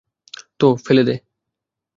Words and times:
তো 0.59 0.67
ফেলে 0.85 1.03
দে। 1.03 1.15